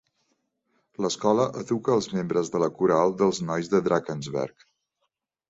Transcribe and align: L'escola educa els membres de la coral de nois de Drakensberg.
L'escola 1.05 1.45
educa 1.63 1.93
els 1.97 2.07
membres 2.15 2.49
de 2.57 2.63
la 2.65 2.71
coral 2.79 3.15
de 3.21 3.29
nois 3.51 3.71
de 3.75 3.83
Drakensberg. 3.91 4.69